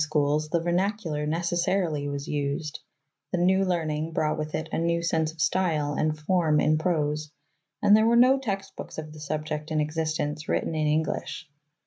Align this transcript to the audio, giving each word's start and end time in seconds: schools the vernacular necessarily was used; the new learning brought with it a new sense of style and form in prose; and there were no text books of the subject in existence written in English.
schools 0.01 0.49
the 0.49 0.59
vernacular 0.59 1.27
necessarily 1.27 2.09
was 2.09 2.27
used; 2.27 2.79
the 3.31 3.37
new 3.37 3.63
learning 3.63 4.11
brought 4.11 4.35
with 4.35 4.55
it 4.55 4.67
a 4.71 4.77
new 4.79 4.99
sense 4.99 5.31
of 5.31 5.39
style 5.39 5.93
and 5.93 6.17
form 6.17 6.59
in 6.59 6.75
prose; 6.75 7.31
and 7.83 7.95
there 7.95 8.07
were 8.07 8.15
no 8.15 8.39
text 8.39 8.75
books 8.75 8.97
of 8.97 9.13
the 9.13 9.19
subject 9.19 9.69
in 9.69 9.79
existence 9.79 10.49
written 10.49 10.73
in 10.73 10.87
English. 10.87 11.47